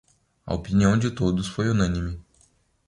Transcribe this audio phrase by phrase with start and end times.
[0.47, 2.19] A opinião de todos foi unânime.